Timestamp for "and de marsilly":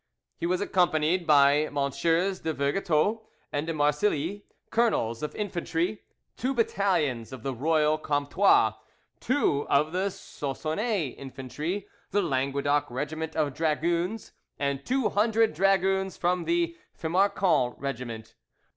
3.51-4.45